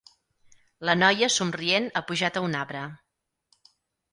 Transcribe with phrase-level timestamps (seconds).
[0.89, 2.85] La noia somrient ha pujat a un arbre.